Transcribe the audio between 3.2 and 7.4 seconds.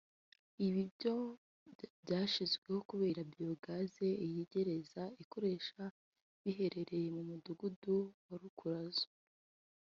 bio gaz iyi gereza ikoresha biherereye mu